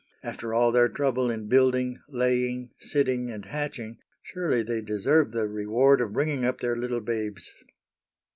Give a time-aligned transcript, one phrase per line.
[0.23, 6.01] After all their trouble in building, laying, sitting, and hatching, surely they deserve the reward
[6.01, 7.53] of bringing up their little babes.